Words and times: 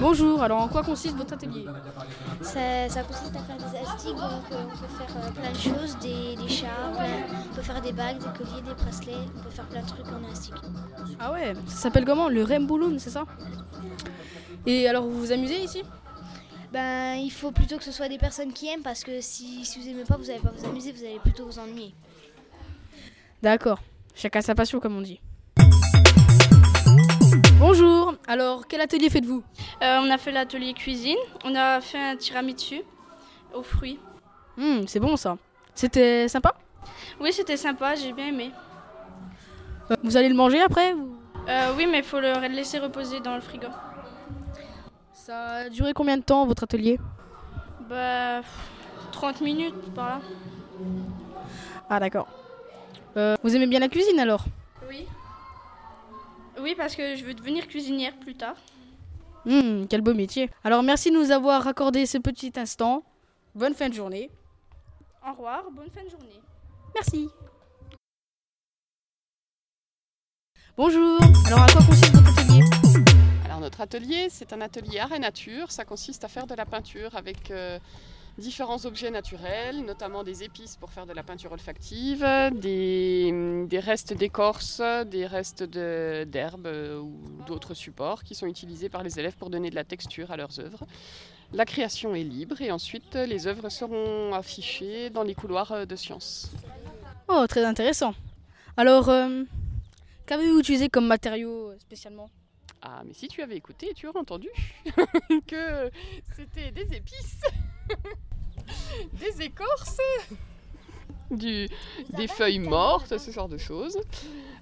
Bonjour, 0.00 0.42
alors 0.42 0.60
en 0.62 0.68
quoi 0.68 0.82
consiste 0.82 1.16
votre 1.16 1.34
atelier? 1.34 1.66
Ça, 2.42 2.88
ça 2.88 3.02
consiste 3.02 3.34
à 3.34 3.40
faire 3.40 3.56
des 3.56 3.78
astiques, 3.78 4.14
donc 4.14 4.52
euh, 4.52 4.64
on 4.64 4.76
peut 4.76 4.86
faire 4.96 5.16
euh, 5.16 5.30
plein 5.32 5.50
de 5.50 5.56
choses, 5.56 5.98
des, 5.98 6.36
des 6.36 6.48
plein- 6.48 7.26
on 7.50 7.54
peut 7.54 7.62
faire 7.62 7.82
des 7.82 7.92
bagues, 7.92 8.18
des 8.18 8.38
colliers, 8.38 8.62
des 8.62 8.74
bracelets, 8.74 9.12
on 9.36 9.40
peut 9.40 9.50
faire 9.50 9.66
plein 9.66 9.82
de 9.82 9.86
trucs 9.88 10.06
en 10.06 10.30
astique. 10.30 10.54
Ah 11.18 11.32
ouais, 11.32 11.54
ça 11.66 11.76
s'appelle 11.76 12.04
comment? 12.04 12.28
Le 12.28 12.44
Rembouloun, 12.44 12.98
c'est 12.98 13.10
ça? 13.10 13.24
Et 14.66 14.88
alors 14.88 15.04
vous 15.04 15.18
vous 15.18 15.32
amusez 15.32 15.60
ici? 15.62 15.82
Ben, 16.72 17.14
il 17.14 17.30
faut 17.30 17.50
plutôt 17.50 17.78
que 17.78 17.84
ce 17.84 17.92
soit 17.92 18.08
des 18.08 18.18
personnes 18.18 18.52
qui 18.52 18.68
aiment, 18.68 18.82
parce 18.82 19.02
que 19.02 19.20
si, 19.20 19.64
si 19.64 19.80
vous 19.80 19.88
aimez 19.88 20.04
pas, 20.04 20.16
vous 20.16 20.26
n'allez 20.26 20.40
pas 20.40 20.52
vous 20.56 20.64
amuser, 20.68 20.92
vous 20.92 21.02
allez 21.02 21.18
plutôt 21.18 21.46
vous 21.46 21.58
ennuyer. 21.58 21.94
D'accord, 23.42 23.80
chacun 24.14 24.42
sa 24.42 24.54
passion 24.54 24.78
comme 24.78 24.96
on 24.96 25.00
dit. 25.02 25.20
Bonjour, 27.58 28.14
alors 28.26 28.66
quel 28.66 28.80
atelier 28.80 29.10
faites-vous 29.10 29.42
Euh, 29.82 29.98
on 30.02 30.10
a 30.10 30.18
fait 30.18 30.30
l'atelier 30.32 30.74
cuisine, 30.74 31.16
on 31.44 31.54
a 31.54 31.80
fait 31.80 31.98
un 31.98 32.16
tiramisu 32.16 32.82
aux 33.54 33.62
fruits. 33.62 33.98
Hmm, 34.56 34.86
C'est 34.86 35.00
bon 35.00 35.16
ça. 35.16 35.36
C'était 35.74 36.28
sympa 36.28 36.54
Oui, 37.20 37.32
c'était 37.32 37.56
sympa, 37.56 37.94
j'ai 37.94 38.12
bien 38.12 38.26
aimé. 38.28 38.50
Euh, 39.90 39.96
Vous 40.04 40.16
allez 40.16 40.28
le 40.28 40.34
manger 40.34 40.60
après 40.60 40.92
ou- 40.94 41.16
Euh, 41.48 41.72
oui, 41.76 41.86
mais 41.86 41.98
il 41.98 42.04
faut 42.04 42.20
le 42.20 42.32
laisser 42.48 42.78
reposer 42.78 43.20
dans 43.20 43.34
le 43.34 43.40
frigo. 43.40 43.68
Ça 45.12 45.46
a 45.64 45.68
duré 45.68 45.92
combien 45.94 46.16
de 46.16 46.22
temps 46.22 46.46
votre 46.46 46.64
atelier 46.64 46.98
Bah, 47.88 48.40
30 49.12 49.40
minutes 49.40 49.94
par 49.94 50.06
là. 50.08 50.20
Ah 51.90 51.98
d'accord. 52.00 52.28
Euh, 53.16 53.36
vous 53.42 53.56
aimez 53.56 53.66
bien 53.66 53.80
la 53.80 53.88
cuisine 53.88 54.20
alors 54.20 54.44
Oui. 56.60 56.74
Parce 56.76 56.96
que 56.96 57.16
je 57.16 57.24
veux 57.24 57.34
devenir 57.34 57.66
cuisinière 57.68 58.16
plus 58.18 58.34
tard. 58.34 58.56
Hmm, 59.44 59.86
quel 59.88 60.00
beau 60.00 60.14
métier. 60.14 60.50
Alors 60.64 60.82
merci 60.82 61.10
de 61.10 61.16
nous 61.16 61.30
avoir 61.30 61.66
accordé 61.66 62.06
ce 62.06 62.18
petit 62.18 62.52
instant. 62.56 63.04
Bonne 63.54 63.74
fin 63.74 63.88
de 63.88 63.94
journée. 63.94 64.30
Au 65.26 65.32
revoir, 65.32 65.70
bonne 65.70 65.90
fin 65.90 66.04
de 66.04 66.10
journée. 66.10 66.40
Merci. 66.94 67.28
Bonjour, 70.76 71.18
alors 71.46 71.62
à 71.62 71.66
quoi 71.66 71.82
consiste 71.84 72.14
votre 72.14 72.38
atelier? 72.38 72.62
Alors 73.44 73.60
notre 73.60 73.80
atelier, 73.80 74.28
c'est 74.30 74.52
un 74.52 74.60
atelier 74.60 75.00
art 75.00 75.12
et 75.12 75.18
nature. 75.18 75.72
Ça 75.72 75.84
consiste 75.84 76.24
à 76.24 76.28
faire 76.28 76.46
de 76.46 76.54
la 76.54 76.64
peinture 76.64 77.16
avec 77.16 77.50
euh, 77.50 77.78
différents 78.38 78.84
objets 78.86 79.10
naturels, 79.10 79.84
notamment 79.84 80.22
des 80.22 80.42
épices 80.44 80.76
pour 80.76 80.90
faire 80.90 81.06
de 81.06 81.12
la 81.12 81.22
peinture 81.22 81.52
olfactive, 81.52 82.26
des, 82.52 83.66
des 83.66 83.78
restes 83.78 84.12
d'écorce, 84.14 84.80
des 85.06 85.26
restes 85.26 85.62
d'herbes 85.62 86.66
euh, 86.66 86.98
ou 87.00 87.20
d'autres 87.46 87.74
supports 87.74 88.22
qui 88.22 88.34
sont 88.34 88.46
utilisés 88.46 88.88
par 88.88 89.02
les 89.02 89.18
élèves 89.18 89.36
pour 89.36 89.50
donner 89.50 89.70
de 89.70 89.74
la 89.74 89.84
texture 89.84 90.30
à 90.30 90.36
leurs 90.36 90.60
œuvres. 90.60 90.86
La 91.52 91.64
création 91.64 92.14
est 92.14 92.24
libre 92.24 92.60
et 92.60 92.70
ensuite 92.70 93.14
les 93.14 93.46
œuvres 93.46 93.70
seront 93.70 94.34
affichées 94.34 95.10
dans 95.10 95.22
les 95.22 95.34
couloirs 95.34 95.72
euh, 95.72 95.84
de 95.86 95.96
sciences. 95.96 96.52
Oh, 97.28 97.46
très 97.48 97.64
intéressant. 97.64 98.14
Alors, 98.76 99.08
euh, 99.08 99.44
qu'avez-vous 100.26 100.60
utilisé 100.60 100.88
comme 100.88 101.06
matériaux 101.06 101.72
spécialement? 101.78 102.30
Ah, 102.80 103.02
mais 103.04 103.12
si 103.12 103.26
tu 103.28 103.42
avais 103.42 103.56
écouté, 103.56 103.92
tu 103.94 104.06
aurais 104.06 104.20
entendu 104.20 104.48
que 105.46 105.90
c'était 106.36 106.70
des 106.70 106.94
épices, 106.94 107.40
des 109.18 109.42
écorces, 109.42 109.98
du, 111.30 111.68
des 112.10 112.28
feuilles 112.28 112.58
mortes, 112.58 113.18
ce 113.18 113.30
genre 113.30 113.48
de 113.48 113.58
choses, 113.58 113.98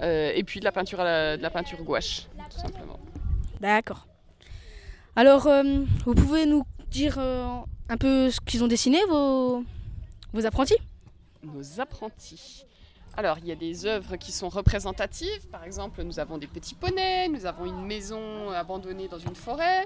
Euh, 0.00 0.30
et 0.32 0.44
puis 0.44 0.60
de 0.60 0.64
la 0.64 0.70
peinture, 0.70 1.00
à 1.00 1.04
la, 1.04 1.36
de 1.36 1.42
la 1.42 1.50
peinture 1.50 1.82
gouache, 1.82 2.28
tout 2.50 2.60
simplement. 2.60 3.00
D'accord. 3.60 4.06
Alors, 5.16 5.48
euh, 5.48 5.84
vous 6.06 6.14
pouvez 6.14 6.46
nous 6.46 6.64
dire 6.88 7.16
euh, 7.18 7.44
un 7.88 7.96
peu 7.96 8.30
ce 8.30 8.40
qu'ils 8.40 8.62
ont 8.62 8.68
dessiné, 8.68 9.00
vos, 9.08 9.64
vos 10.32 10.46
apprentis? 10.46 10.78
Nos 11.42 11.80
apprentis. 11.80 12.64
Alors, 13.16 13.38
il 13.38 13.48
y 13.48 13.50
a 13.50 13.56
des 13.56 13.86
œuvres 13.86 14.14
qui 14.14 14.30
sont 14.30 14.48
représentatives. 14.48 15.48
Par 15.50 15.64
exemple, 15.64 16.04
nous 16.04 16.20
avons 16.20 16.38
des 16.38 16.46
petits 16.46 16.76
poneys, 16.76 17.26
nous 17.28 17.44
avons 17.46 17.66
une 17.66 17.84
maison 17.84 18.50
abandonnée 18.52 19.08
dans 19.08 19.18
une 19.18 19.34
forêt, 19.34 19.84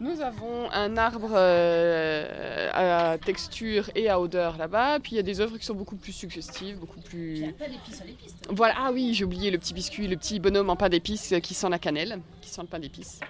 nous 0.00 0.20
avons 0.20 0.70
un 0.72 0.96
arbre 0.96 1.30
euh, 1.32 2.70
à 2.72 3.18
texture 3.18 3.90
et 3.94 4.08
à 4.08 4.20
odeur 4.20 4.56
là-bas. 4.58 5.00
Puis 5.00 5.12
il 5.12 5.16
y 5.16 5.18
a 5.18 5.22
des 5.22 5.40
œuvres 5.40 5.56
qui 5.56 5.64
sont 5.64 5.74
beaucoup 5.74 5.96
plus 5.96 6.12
suggestives, 6.12 6.78
beaucoup 6.78 7.00
plus. 7.00 7.54
Voilà, 8.50 8.74
ah 8.78 8.90
oui, 8.92 9.14
j'ai 9.14 9.24
oublié 9.24 9.50
le 9.50 9.58
petit 9.58 9.72
biscuit, 9.72 10.06
le 10.06 10.16
petit 10.16 10.38
bonhomme 10.38 10.70
en 10.70 10.76
pain 10.76 10.88
d'épices 10.88 11.34
qui 11.42 11.54
sent 11.54 11.68
la 11.68 11.78
cannelle, 11.78 12.20
qui 12.40 12.50
sent 12.50 12.62
le 12.62 12.68
pain 12.68 12.78
d'épices. 12.78 13.20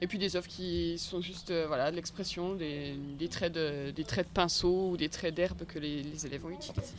Et 0.00 0.06
puis 0.06 0.18
des 0.18 0.36
œuvres 0.36 0.46
qui 0.46 0.96
sont 0.96 1.20
juste 1.20 1.50
euh, 1.50 1.66
voilà, 1.66 1.90
de 1.90 1.96
l'expression, 1.96 2.54
des, 2.54 2.94
des 3.18 3.28
traits 3.28 3.52
de, 3.52 3.90
des 3.90 4.04
traits 4.04 4.28
de 4.28 4.32
pinceau 4.32 4.90
ou 4.90 4.96
des 4.96 5.08
traits 5.08 5.34
d'herbe 5.34 5.64
que 5.66 5.80
les, 5.80 6.04
les 6.04 6.24
élèves 6.24 6.46
ont 6.46 6.50
utilisés. 6.50 6.94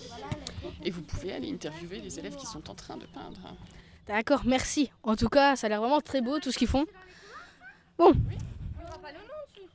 Et 0.84 0.92
vous 0.92 1.02
pouvez 1.02 1.32
aller 1.32 1.50
interviewer 1.50 2.02
les 2.02 2.20
élèves 2.20 2.36
qui 2.36 2.46
sont 2.46 2.70
en 2.70 2.76
train 2.76 2.98
de 2.98 3.06
peindre. 3.06 3.56
D'accord, 4.06 4.42
merci. 4.46 4.92
En 5.04 5.16
tout 5.16 5.30
cas, 5.30 5.56
ça 5.56 5.68
a 5.68 5.70
l'air 5.70 5.80
vraiment 5.80 6.02
très 6.02 6.20
beau 6.20 6.40
tout 6.40 6.52
ce 6.52 6.58
qu'ils 6.58 6.68
font. 6.68 6.86
Bon. 7.98 8.12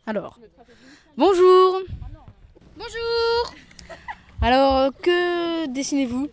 Alors, 0.06 0.38
bonjour. 1.16 1.81
Bonjour 2.76 3.54
Alors, 4.42 4.92
que 5.00 5.66
dessinez-vous? 5.69 6.28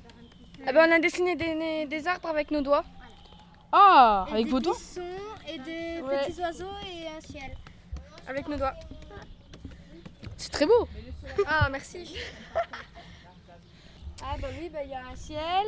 Eh 0.68 0.74
ben, 0.74 0.90
On 0.90 0.92
a 0.92 1.00
dessiné 1.00 1.36
des, 1.36 1.86
des 1.86 2.08
arbres 2.08 2.30
avec 2.30 2.52
nos 2.52 2.62
doigts. 2.62 2.84
Ah, 3.72 4.26
avec 4.32 4.48
vos 4.48 4.60
doigts 4.60 4.76
et 5.48 5.58
des 5.60 6.02
Ouais. 6.02 6.26
petits 6.28 6.40
oiseaux 6.42 6.66
et 6.94 7.08
un 7.08 7.22
ciel. 7.22 7.56
Avec 8.28 8.48
nos 8.48 8.58
doigts. 8.58 8.74
C'est 10.38 10.52
très 10.52 10.66
beau. 10.66 10.88
Ah, 11.48 11.70
merci. 11.72 12.16
Ah 14.24 14.36
bah 14.40 14.50
oui, 14.62 14.70
bah, 14.70 14.80
il 14.84 14.92
y 14.92 14.94
a 14.94 15.02
un 15.12 15.16
ciel, 15.16 15.66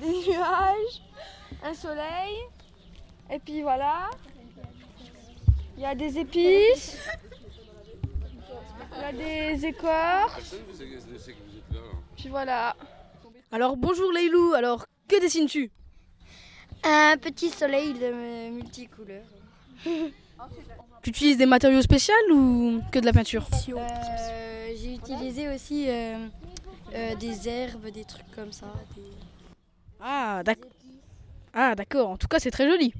des 0.00 0.06
nuages, 0.26 1.02
un 1.62 1.74
soleil, 1.74 2.34
et 3.30 3.38
puis 3.38 3.60
voilà. 3.60 4.08
Il 5.76 5.82
y 5.82 5.86
a 5.86 5.94
des 5.94 6.18
épices, 6.18 6.98
il 8.92 9.00
y 9.00 9.04
a 9.04 9.12
des 9.12 9.66
écorces, 9.66 10.54
puis 12.16 12.28
voilà. 12.28 12.74
Alors, 13.52 13.76
bonjour 13.76 14.10
Leilou. 14.12 14.54
Alors, 14.54 14.86
que 15.08 15.20
dessines-tu? 15.20 15.70
Un 16.82 17.16
petit 17.20 17.50
soleil 17.50 17.92
de 17.94 18.50
multicouleurs. 18.50 19.24
Tu 21.02 21.10
utilises 21.10 21.36
des 21.38 21.46
matériaux 21.46 21.82
spéciaux 21.82 22.14
ou 22.32 22.80
que 22.90 22.98
de 22.98 23.04
la 23.06 23.12
peinture? 23.12 23.46
Euh, 23.68 24.72
J'ai 24.76 24.94
utilisé 24.94 25.48
aussi 25.48 25.88
euh, 25.88 26.18
euh, 26.94 27.14
des 27.14 27.48
herbes, 27.48 27.86
des 27.90 28.04
trucs 28.04 28.28
comme 28.34 28.50
ça. 28.50 28.66
des- 28.96 29.02
Ah, 30.00 30.42
d'accord. 30.44 30.70
Ah, 31.54 31.74
d'accord. 31.76 32.10
En 32.10 32.16
tout 32.16 32.26
cas, 32.26 32.40
c'est 32.40 32.50
très 32.50 32.68
joli. 32.68 32.92